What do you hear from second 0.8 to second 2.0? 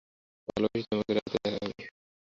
তোমাকে, রাতে দেখা হবে।